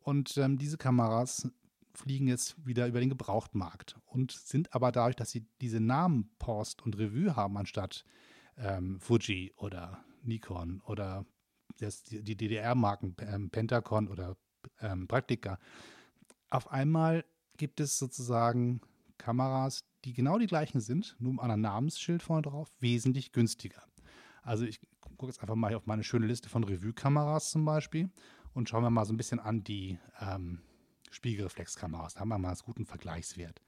[0.03, 1.51] Und ähm, diese Kameras
[1.99, 6.83] fliegen jetzt wieder über den Gebrauchtmarkt und sind aber dadurch, dass sie diese Namen Post
[6.83, 8.05] und Revue haben, anstatt
[8.57, 11.27] ähm, Fuji oder Nikon oder
[11.79, 14.37] das, die DDR-Marken ähm, Pentacon oder
[14.81, 15.59] ähm, Praktika,
[16.51, 17.25] auf einmal
[17.57, 18.81] gibt es sozusagen
[19.19, 23.83] Kameras, die genau die gleichen sind, nur mit einem Namensschild vorne drauf, wesentlich günstiger.
[24.43, 28.11] Also ich gucke jetzt einfach mal auf meine schöne Liste von Revue-Kameras zum Beispiel
[28.55, 30.63] und schauen wir mal so ein bisschen an die ähm,
[31.11, 32.15] Spiegelreflexkameras.
[32.15, 33.61] Da haben wir mal einen guten Vergleichswert.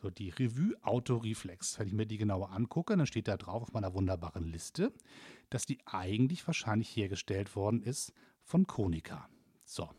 [0.00, 1.78] So, die Revue Auto-Reflex.
[1.78, 4.92] Wenn ich mir die genauer angucke, dann steht da drauf auf meiner wunderbaren Liste,
[5.50, 8.12] dass die eigentlich wahrscheinlich hergestellt worden ist
[8.44, 9.28] von Konica.
[9.64, 9.90] So,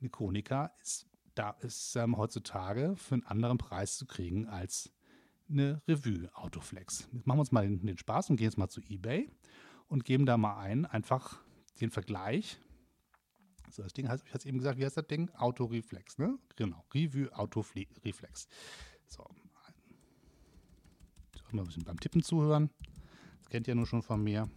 [0.00, 4.92] eine Konica ist, da ist ähm, heutzutage für einen anderen Preis zu kriegen als
[5.48, 7.08] eine Revue Autoflex.
[7.12, 9.30] Jetzt machen wir uns mal den, den Spaß und gehen jetzt mal zu eBay
[9.88, 11.40] und geben da mal ein, einfach
[11.80, 12.60] den Vergleich
[13.70, 15.30] so, das Ding heißt, ich hatte eben gesagt, wie heißt das Ding?
[15.30, 16.38] Autoreflex, ne?
[16.56, 18.48] Genau, Revue Autoreflex.
[19.06, 19.24] So.
[21.34, 22.70] Soll mal ein bisschen beim Tippen zuhören.
[23.38, 24.48] Das kennt ihr nur schon von mir.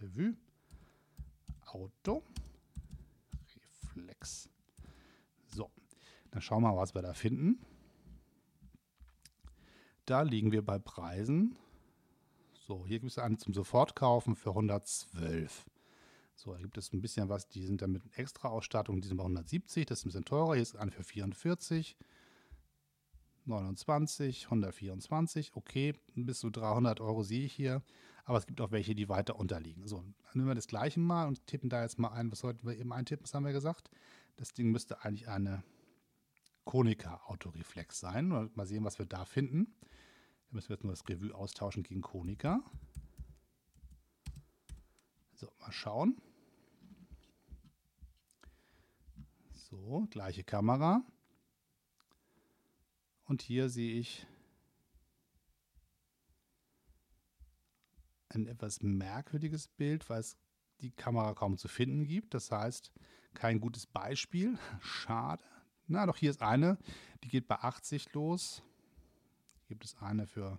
[0.00, 0.36] Revue
[1.66, 2.22] Auto
[3.94, 4.48] Reflex.
[5.46, 5.70] So,
[6.30, 7.58] dann schauen wir mal, was wir da finden.
[10.06, 11.56] Da liegen wir bei Preisen.
[12.52, 15.64] So, hier gibt es einen zum Sofortkaufen für 112.
[16.40, 19.18] So, da gibt es ein bisschen was, die sind dann mit extra Ausstattung, die sind
[19.18, 20.54] bei 170, das ist ein bisschen teurer.
[20.54, 21.98] Hier ist eine für 44,
[23.44, 27.82] 29, 124, okay, bis zu 300 Euro sehe ich hier.
[28.24, 29.86] Aber es gibt auch welche, die weiter unterliegen.
[29.86, 32.32] So, nehmen wir das gleiche mal und tippen da jetzt mal ein.
[32.32, 33.24] Was sollten wir eben eintippen?
[33.24, 33.90] Was haben wir gesagt?
[34.36, 35.62] Das Ding müsste eigentlich eine
[36.64, 38.28] Konica Autoreflex sein.
[38.28, 39.74] Mal sehen, was wir da finden.
[40.48, 42.62] Da müssen wir jetzt nur das Revue austauschen gegen Konica.
[45.34, 46.16] So, mal schauen.
[49.70, 51.04] So, gleiche Kamera.
[53.22, 54.26] Und hier sehe ich
[58.30, 60.36] ein etwas merkwürdiges Bild, weil es
[60.80, 62.34] die Kamera kaum zu finden gibt.
[62.34, 62.90] Das heißt,
[63.34, 64.58] kein gutes Beispiel.
[64.80, 65.44] Schade.
[65.86, 66.76] Na, doch hier ist eine,
[67.22, 68.64] die geht bei 80 los.
[69.68, 70.58] Gibt es eine für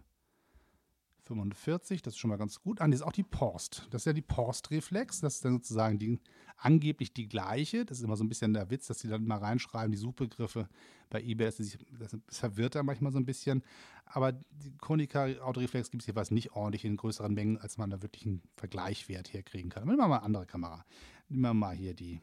[1.23, 2.81] 45, das ist schon mal ganz gut.
[2.81, 3.87] Ah, das ist auch die Post.
[3.91, 5.21] Das ist ja die Post-Reflex.
[5.21, 6.19] Das ist dann sozusagen die,
[6.57, 7.85] angeblich die gleiche.
[7.85, 10.67] Das ist immer so ein bisschen der Witz, dass sie dann mal reinschreiben, die Suchbegriffe
[11.09, 11.45] bei eBay.
[11.47, 13.63] Das, ist, das verwirrt da manchmal so ein bisschen.
[14.05, 18.01] Aber die Konica Autoreflex gibt es jeweils nicht ordentlich in größeren Mengen, als man da
[18.01, 19.85] wirklich einen Vergleichwert herkriegen kann.
[19.85, 20.85] Nehmen wir mal eine andere Kamera.
[21.29, 22.19] Nehmen wir mal hier die,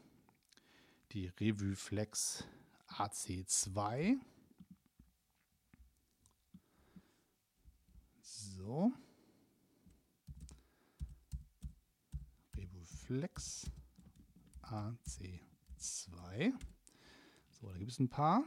[1.13, 2.45] die Revue Flex
[2.89, 4.17] AC2.
[8.21, 8.91] So.
[13.09, 13.71] Rebuflex
[14.61, 16.53] AC2.
[17.49, 18.43] So, da gibt es ein paar.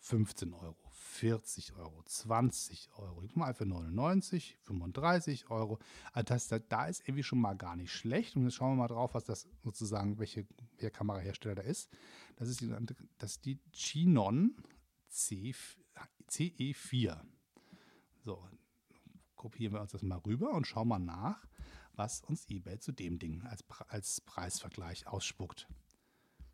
[0.00, 5.78] 15 Euro, 40 Euro, 20 Euro, ich mal für 99, 35 Euro.
[6.12, 8.36] Also das, da ist irgendwie schon mal gar nicht schlecht.
[8.36, 11.88] Und jetzt schauen wir mal drauf, was das sozusagen, welche, welcher Kamerahersteller da ist.
[12.36, 12.70] Das ist die,
[13.16, 14.54] das ist die Chinon
[15.08, 15.54] C,
[16.28, 17.22] CE4.
[18.24, 18.46] So,
[19.36, 21.46] kopieren wir uns das mal rüber und schauen mal nach,
[21.96, 25.68] was uns eBay zu dem Ding als, als Preisvergleich ausspuckt.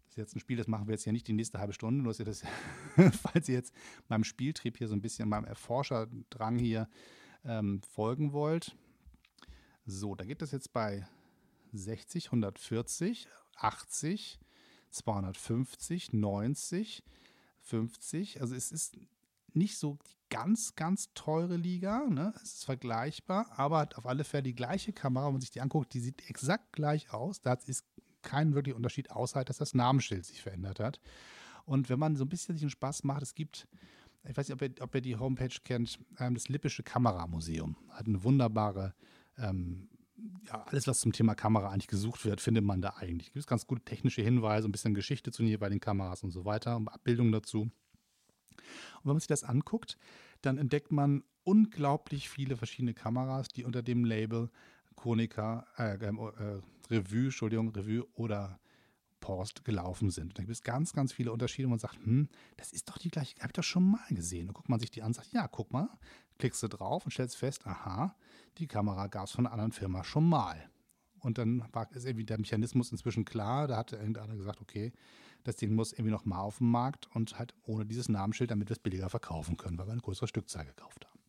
[0.05, 2.03] Das ist jetzt ein Spiel, das machen wir jetzt ja nicht die nächste halbe Stunde,
[2.03, 2.43] nur dass ihr das,
[3.23, 3.73] falls ihr jetzt
[4.09, 6.89] meinem Spieltrieb hier so ein bisschen, meinem Erforscherdrang hier
[7.45, 8.77] ähm, folgen wollt.
[9.87, 11.07] So, da geht es jetzt bei
[11.73, 14.41] 60, 140, 80,
[14.91, 17.03] 250, 90,
[17.63, 18.41] 50.
[18.41, 18.97] Also es ist
[19.57, 22.07] nicht so die ganz, ganz teure Liga.
[22.09, 22.33] Ne?
[22.37, 25.27] Es ist vergleichbar, aber hat auf alle Fälle die gleiche Kamera.
[25.27, 27.41] Wenn man sich die anguckt, die sieht exakt gleich aus.
[27.41, 27.85] Da ist
[28.23, 31.01] kein wirklicher Unterschied, außer dass das Namenschild sich verändert hat.
[31.65, 33.67] Und wenn man so ein bisschen sich einen Spaß macht, es gibt,
[34.29, 37.77] ich weiß nicht, ob ihr, ob ihr die Homepage kennt, ähm, das Lippische Kameramuseum.
[37.91, 38.95] Hat eine wunderbare
[39.37, 39.89] ähm,
[40.47, 43.29] ja, alles, was zum Thema Kamera eigentlich gesucht wird, findet man da eigentlich.
[43.29, 46.45] Es gibt ganz gute technische Hinweise, ein bisschen Geschichte zu den jeweiligen Kameras und so
[46.45, 47.71] weiter, Abbildungen dazu.
[48.97, 49.99] Und wenn man sich das anguckt,
[50.43, 54.51] dann entdeckt man unglaublich viele verschiedene Kameras, die unter dem Label
[54.95, 58.61] Konica, äh, ähm, äh, Revue, Entschuldigung, Revue oder
[59.21, 60.39] Post gelaufen sind.
[60.39, 63.11] Da gibt es ganz, ganz viele Unterschiede und man sagt, hm, das ist doch die
[63.11, 64.49] gleiche, habe ich doch schon mal gesehen.
[64.49, 65.89] Und guckt man sich die an und sagt, ja, guck mal,
[66.39, 68.17] klickst du drauf und stellst fest, aha,
[68.59, 70.71] die Kamera gab es von einer anderen Firma schon mal.
[71.21, 73.69] Und dann war, ist irgendwie der Mechanismus inzwischen klar.
[73.69, 74.93] Da hat irgendeiner gesagt, okay,
[75.45, 78.69] das Ding muss irgendwie noch mal auf dem Markt und halt ohne dieses Namensschild, damit
[78.69, 81.21] wir es billiger verkaufen können, weil wir eine größere Stückzahl gekauft haben.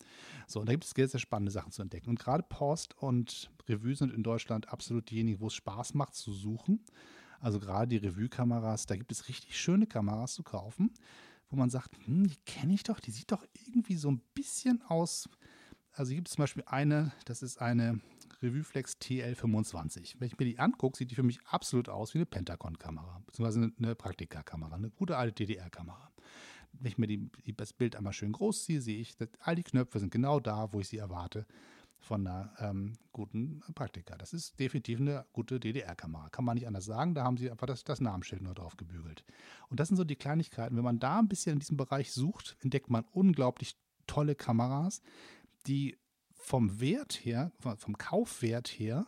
[0.48, 2.10] So, und da gibt es sehr, sehr spannende Sachen zu entdecken.
[2.10, 6.34] Und gerade Post und Revue sind in Deutschland absolut diejenigen, wo es Spaß macht zu
[6.34, 6.84] suchen.
[7.40, 10.92] Also gerade die Revue-Kameras, da gibt es richtig schöne Kameras zu kaufen,
[11.50, 14.82] wo man sagt, hm, die kenne ich doch, die sieht doch irgendwie so ein bisschen
[14.84, 15.28] aus.
[15.94, 18.00] Also hier gibt es zum Beispiel eine, das ist eine
[18.42, 20.16] Revueflex TL25.
[20.20, 23.72] Wenn ich mir die angucke, sieht die für mich absolut aus wie eine Pentacon-Kamera, beziehungsweise
[23.78, 26.12] eine Praktika-Kamera, eine gute alte DDR-Kamera.
[26.74, 29.56] Wenn ich mir die, die, das Bild einmal schön groß ziehe, sehe ich, dass all
[29.56, 31.46] die Knöpfe sind genau da, wo ich sie erwarte
[32.02, 34.18] von einer ähm, guten Praktika.
[34.18, 36.30] Das ist definitiv eine gute DDR-Kamera.
[36.30, 37.14] Kann man nicht anders sagen.
[37.14, 39.24] Da haben sie einfach das, das Namensschild nur drauf gebügelt.
[39.70, 40.76] Und das sind so die Kleinigkeiten.
[40.76, 43.76] Wenn man da ein bisschen in diesem Bereich sucht, entdeckt man unglaublich
[44.08, 45.02] tolle Kameras,
[45.68, 45.98] die
[46.42, 49.06] vom Wert her, vom Kaufwert her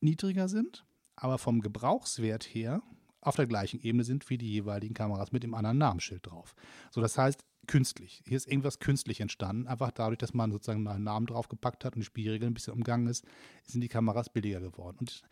[0.00, 0.84] niedriger sind,
[1.16, 2.82] aber vom Gebrauchswert her
[3.20, 6.54] auf der gleichen Ebene sind wie die jeweiligen Kameras mit dem anderen Namensschild drauf.
[6.90, 8.22] So, das heißt, künstlich.
[8.26, 9.68] Hier ist irgendwas künstlich entstanden.
[9.68, 13.06] Einfach dadurch, dass man sozusagen einen Namen draufgepackt hat und die Spielregeln ein bisschen umgangen
[13.06, 13.24] ist,
[13.64, 14.96] sind die Kameras billiger geworden.
[15.00, 15.22] Und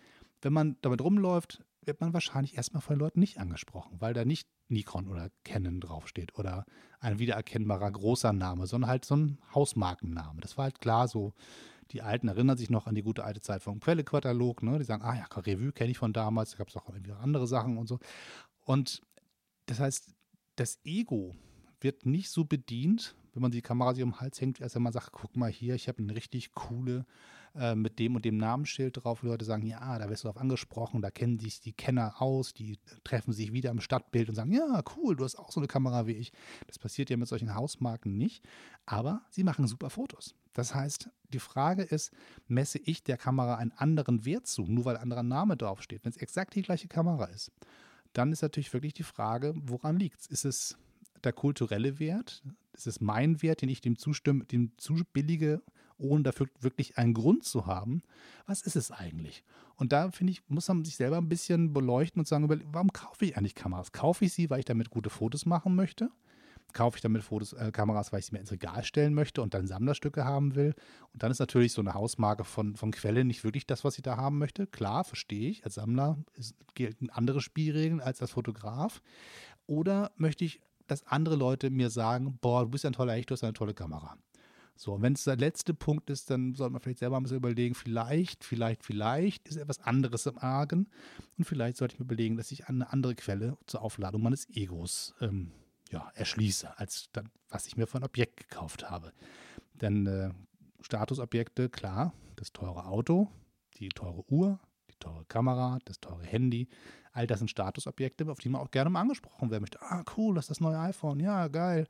[0.42, 4.24] wenn man damit rumläuft, wird man wahrscheinlich erstmal von den Leuten nicht angesprochen, weil da
[4.24, 6.64] nicht Nikon oder Canon draufsteht oder
[7.00, 10.40] ein wiedererkennbarer großer Name, sondern halt so ein Hausmarkenname.
[10.40, 11.32] Das war halt klar so.
[11.90, 14.62] Die Alten erinnern sich noch an die gute alte Zeit vom Quellekatalog.
[14.62, 14.78] Ne?
[14.78, 17.46] Die sagen, ah ja, Revue kenne ich von damals, da gab es auch irgendwie andere
[17.46, 17.98] Sachen und so.
[18.60, 19.00] Und
[19.64, 20.14] das heißt,
[20.56, 21.34] das Ego
[21.80, 24.82] wird nicht so bedient, wenn man die Kamera sich um den Hals hängt, als wenn
[24.82, 27.06] man sagt, guck mal hier, ich habe eine richtig coole
[27.58, 29.22] äh, mit dem und dem Namensschild drauf.
[29.22, 32.78] Leute sagen, ja, da wirst du drauf angesprochen, da kennen sich die Kenner aus, die
[33.04, 36.06] treffen sich wieder im Stadtbild und sagen, ja, cool, du hast auch so eine Kamera
[36.06, 36.32] wie ich.
[36.66, 38.46] Das passiert ja mit solchen Hausmarken nicht,
[38.86, 40.34] aber sie machen super Fotos.
[40.52, 42.12] Das heißt, die Frage ist,
[42.46, 46.10] messe ich der Kamera einen anderen Wert zu, nur weil ein anderer Name draufsteht, wenn
[46.10, 47.52] es exakt die gleiche Kamera ist?
[48.12, 50.26] Dann ist natürlich wirklich die Frage, woran liegt es?
[50.26, 50.78] Ist es
[51.24, 52.42] der kulturelle Wert?
[52.72, 55.62] Ist es mein Wert, den ich dem zustimme, dem zubillige
[55.98, 58.02] ohne dafür wirklich einen Grund zu haben,
[58.46, 59.44] was ist es eigentlich?
[59.76, 63.24] Und da finde ich, muss man sich selber ein bisschen beleuchten und sagen, warum kaufe
[63.24, 63.92] ich eigentlich Kameras?
[63.92, 66.10] Kaufe ich sie, weil ich damit gute Fotos machen möchte?
[66.72, 69.54] Kaufe ich damit Fotos, äh, Kameras, weil ich sie mir ins Regal stellen möchte und
[69.54, 70.74] dann Sammlerstücke haben will?
[71.12, 74.02] Und dann ist natürlich so eine Hausmarke von, von Quelle nicht wirklich das, was ich
[74.02, 74.66] da haben möchte.
[74.66, 75.64] Klar, verstehe ich.
[75.64, 76.18] Als Sammler
[76.74, 79.00] gelten andere Spielregeln als als Fotograf.
[79.66, 83.30] Oder möchte ich, dass andere Leute mir sagen, boah, du bist ja ein toller Echt,
[83.30, 84.16] du hast eine tolle Kamera.
[84.78, 87.38] So, und wenn es der letzte Punkt ist, dann sollte man vielleicht selber ein bisschen
[87.38, 90.88] überlegen, vielleicht, vielleicht, vielleicht ist etwas anderes im Argen
[91.36, 95.16] und vielleicht sollte ich mir überlegen, dass ich eine andere Quelle zur Aufladung meines Egos
[95.20, 95.50] ähm,
[95.90, 99.12] ja, erschließe, als dann, was ich mir für ein Objekt gekauft habe.
[99.74, 100.30] Denn äh,
[100.80, 103.28] Statusobjekte, klar, das teure Auto,
[103.78, 104.60] die teure Uhr,
[104.92, 106.68] die teure Kamera, das teure Handy,
[107.10, 109.82] all das sind Statusobjekte, auf die man auch gerne mal angesprochen werden möchte.
[109.82, 111.88] Ah, cool, das ist das neue iPhone, ja, geil.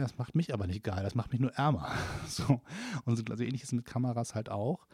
[0.00, 1.90] Das macht mich aber nicht geil, das macht mich nur ärmer.
[2.26, 2.60] So.
[3.04, 4.86] Und so also ähnlich mit Kameras halt auch.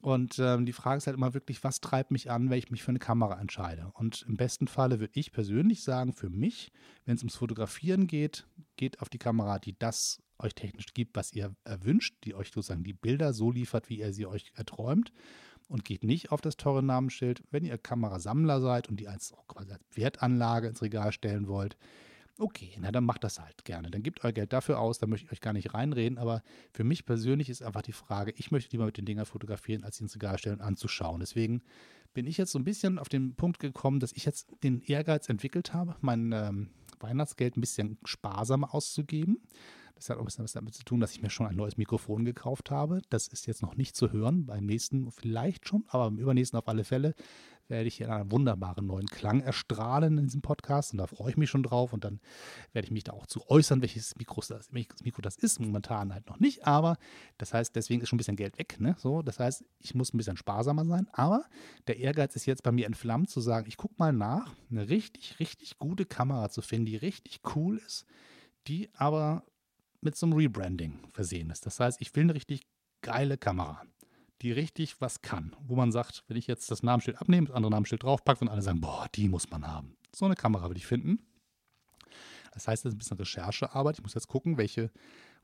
[0.00, 2.82] Und ähm, die Frage ist halt immer wirklich, was treibt mich an, wenn ich mich
[2.82, 3.92] für eine Kamera entscheide?
[3.94, 6.72] Und im besten Falle würde ich persönlich sagen, für mich,
[7.04, 11.32] wenn es ums Fotografieren geht, geht auf die Kamera, die das euch technisch gibt, was
[11.32, 15.12] ihr erwünscht, die euch sozusagen die Bilder so liefert, wie ihr sie euch erträumt.
[15.68, 19.72] Und geht nicht auf das teure Namensschild, wenn ihr Kamerasammler seid und die als, quasi
[19.72, 21.76] als Wertanlage ins Regal stellen wollt
[22.42, 23.88] Okay, na dann macht das halt gerne.
[23.88, 26.82] Dann gebt euer Geld dafür aus, da möchte ich euch gar nicht reinreden, aber für
[26.82, 30.02] mich persönlich ist einfach die Frage, ich möchte lieber mit den Dingern fotografieren, als sie
[30.02, 31.20] ins Regal stellen und anzuschauen.
[31.20, 31.62] Deswegen
[32.14, 35.28] bin ich jetzt so ein bisschen auf den Punkt gekommen, dass ich jetzt den Ehrgeiz
[35.28, 39.40] entwickelt habe, mein ähm, Weihnachtsgeld ein bisschen sparsamer auszugeben.
[39.94, 41.76] Das hat auch ein bisschen was damit zu tun, dass ich mir schon ein neues
[41.76, 43.02] Mikrofon gekauft habe.
[43.08, 46.66] Das ist jetzt noch nicht zu hören, beim nächsten vielleicht schon, aber beim übernächsten auf
[46.66, 47.14] alle Fälle
[47.72, 51.36] werde ich hier einen wunderbaren neuen Klang erstrahlen in diesem Podcast und da freue ich
[51.36, 52.20] mich schon drauf und dann
[52.72, 55.58] werde ich mich da auch zu äußern, welches Mikro das, welches Mikro das ist.
[55.58, 56.98] Momentan halt noch nicht, aber
[57.38, 58.78] das heißt, deswegen ist schon ein bisschen Geld weg.
[58.78, 58.94] Ne?
[58.98, 61.44] So, das heißt, ich muss ein bisschen sparsamer sein, aber
[61.88, 65.40] der Ehrgeiz ist jetzt bei mir entflammt zu sagen, ich gucke mal nach, eine richtig,
[65.40, 68.04] richtig gute Kamera zu finden, die richtig cool ist,
[68.68, 69.44] die aber
[70.02, 71.64] mit so einem Rebranding versehen ist.
[71.64, 72.66] Das heißt, ich will eine richtig
[73.00, 73.82] geile Kamera
[74.42, 75.54] die richtig was kann.
[75.60, 78.62] Wo man sagt, wenn ich jetzt das Namensschild abnehme, das andere Namensschild draufpacke und alle
[78.62, 79.96] sagen, boah, die muss man haben.
[80.14, 81.20] So eine Kamera will ich finden.
[82.52, 83.96] Das heißt, das ist ein bisschen Recherchearbeit.
[83.96, 84.90] Ich muss jetzt gucken, welche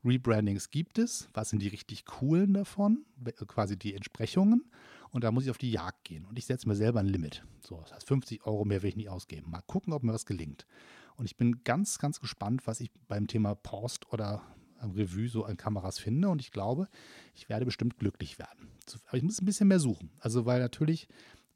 [0.05, 3.05] Rebrandings gibt es, was sind die richtig coolen davon,
[3.47, 4.69] quasi die Entsprechungen.
[5.11, 6.25] Und da muss ich auf die Jagd gehen.
[6.25, 7.43] Und ich setze mir selber ein Limit.
[7.65, 9.49] So, das heißt, 50 Euro mehr will ich nicht ausgeben.
[9.49, 10.67] Mal gucken, ob mir was gelingt.
[11.15, 14.43] Und ich bin ganz, ganz gespannt, was ich beim Thema Post oder
[14.81, 16.29] Revue so an Kameras finde.
[16.29, 16.87] Und ich glaube,
[17.35, 18.69] ich werde bestimmt glücklich werden.
[19.07, 20.11] Aber ich muss ein bisschen mehr suchen.
[20.19, 21.07] Also, weil natürlich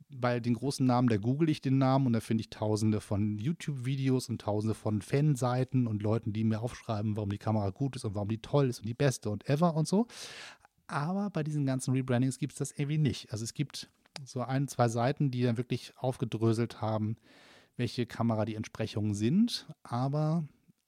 [0.09, 3.37] bei den großen Namen, da google ich den Namen und da finde ich tausende von
[3.37, 8.05] YouTube-Videos und tausende von Fanseiten und Leuten, die mir aufschreiben, warum die Kamera gut ist
[8.05, 10.07] und warum die toll ist und die beste und ever und so.
[10.87, 13.31] Aber bei diesen ganzen Rebrandings gibt es das irgendwie nicht.
[13.31, 13.89] Also es gibt
[14.25, 17.17] so ein, zwei Seiten, die dann wirklich aufgedröselt haben,
[17.77, 19.67] welche Kamera die Entsprechungen sind.
[19.81, 20.43] Aber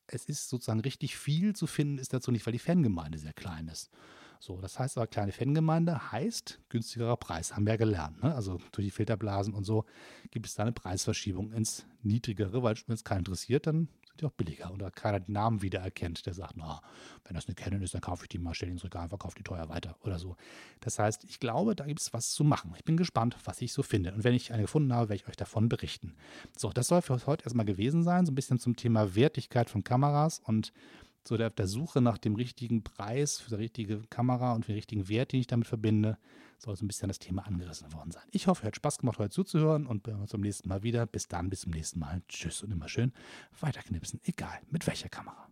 [0.08, 3.68] es ist sozusagen richtig viel zu finden, ist dazu nicht, weil die Fangemeinde sehr klein
[3.68, 3.90] ist.
[4.40, 8.22] So, das heißt aber, kleine Fangemeinde heißt günstigerer Preis, haben wir ja gelernt.
[8.22, 8.36] Ne?
[8.36, 9.86] Also durch die Filterblasen und so
[10.32, 14.26] gibt es da eine Preisverschiebung ins Niedrigere, weil wenn es keinen interessiert, dann sind die
[14.26, 14.72] auch billiger.
[14.78, 16.82] Da keiner den Namen wiedererkennt, der sagt, na,
[17.26, 19.36] wenn das eine Canon ist, dann kaufe ich die mal, stelle die ins Regal, verkaufe
[19.36, 20.36] die teuer weiter oder so.
[20.80, 22.74] Das heißt, ich glaube, da gibt es was zu machen.
[22.78, 24.14] Ich bin gespannt, was ich so finde.
[24.14, 26.16] Und wenn ich eine gefunden habe, werde ich euch davon berichten.
[26.58, 29.84] So, das soll für heute erstmal gewesen sein, so ein bisschen zum Thema Wertigkeit von
[29.84, 30.72] Kameras und
[31.28, 34.78] so der, der Suche nach dem richtigen Preis für die richtige Kamera und für den
[34.78, 36.18] richtigen Wert, den ich damit verbinde,
[36.58, 38.24] soll so ein bisschen das Thema angerissen worden sein.
[38.32, 40.84] Ich hoffe, es hat Spaß gemacht, heute zuzuhören und wir hören uns beim nächsten Mal
[40.84, 41.06] wieder.
[41.06, 42.22] Bis dann, bis zum nächsten Mal.
[42.28, 43.12] Tschüss und immer schön
[43.60, 45.44] weiterknipsen, egal mit welcher Kamera.